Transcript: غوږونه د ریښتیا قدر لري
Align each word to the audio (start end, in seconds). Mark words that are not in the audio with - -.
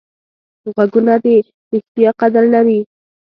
غوږونه 0.73 1.13
د 1.23 1.25
ریښتیا 1.71 2.09
قدر 2.19 2.43
لري 2.53 2.79